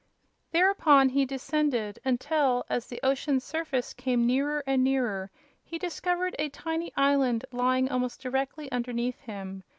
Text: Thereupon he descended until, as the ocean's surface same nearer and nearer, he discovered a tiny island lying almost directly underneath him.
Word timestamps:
Thereupon 0.51 1.09
he 1.09 1.25
descended 1.25 1.99
until, 2.03 2.65
as 2.71 2.87
the 2.87 2.99
ocean's 3.03 3.43
surface 3.43 3.93
same 4.03 4.25
nearer 4.25 4.63
and 4.65 4.83
nearer, 4.83 5.29
he 5.63 5.77
discovered 5.77 6.35
a 6.39 6.49
tiny 6.49 6.91
island 6.97 7.45
lying 7.51 7.87
almost 7.87 8.19
directly 8.19 8.71
underneath 8.71 9.19
him. 9.19 9.63